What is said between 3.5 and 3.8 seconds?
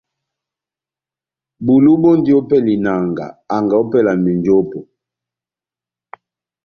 anga